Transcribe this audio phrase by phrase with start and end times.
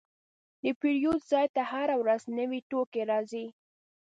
[0.63, 3.45] د پیرود ځای ته هره ورځ نوي توکي راځي.